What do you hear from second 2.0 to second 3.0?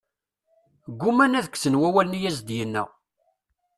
i as-d-yenna.